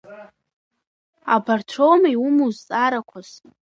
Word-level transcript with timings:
Абарҭ 1.33 1.69
роума 1.77 2.09
иумоу 2.11 2.51
зҵаарақәас? 2.55 3.29